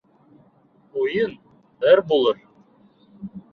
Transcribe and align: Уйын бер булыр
Уйын 1.01 1.37
бер 1.85 2.03
булыр 2.09 2.43